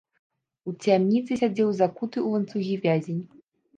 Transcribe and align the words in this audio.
У 0.69 0.73
цямніцы 0.85 1.37
сядзеў 1.41 1.69
закуты 1.81 2.17
ў 2.25 2.41
ланцугі 2.41 2.75
вязень. 2.87 3.23